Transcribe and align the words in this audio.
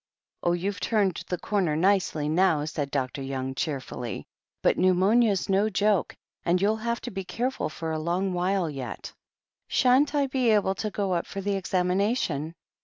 'Oh, 0.41 0.53
you've 0.53 0.79
turned 0.79 1.23
the 1.29 1.37
corner 1.37 1.75
nicely 1.75 2.27
now," 2.27 2.65
said 2.65 2.89
Dr. 2.89 3.21
Young 3.21 3.53
cheerfully. 3.53 4.25
"But 4.63 4.75
pneumonia's 4.79 5.47
no 5.47 5.69
joke, 5.69 6.15
and 6.43 6.59
you'll 6.59 6.77
have 6.77 7.01
to 7.01 7.11
be 7.11 7.23
careful 7.23 7.69
for 7.69 7.91
a 7.91 7.99
long 7.99 8.33
while 8.33 8.67
yet." 8.67 9.13
"Shan't 9.67 10.15
I 10.15 10.25
be 10.25 10.49
able 10.49 10.73
to 10.73 10.89
go 10.89 11.13
up 11.13 11.27
for 11.27 11.39
the 11.39 11.53
examination 11.53 12.55